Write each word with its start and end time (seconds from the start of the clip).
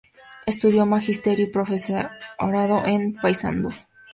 Estudió 0.47 0.87
magisterio 0.87 1.45
y 1.45 1.51
profesorado 1.51 2.83
en 2.87 3.13
Paysandú. 3.13 3.69